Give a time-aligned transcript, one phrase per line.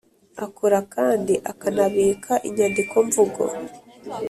[0.45, 3.43] Akora kandi akanabika inyandiko mvugo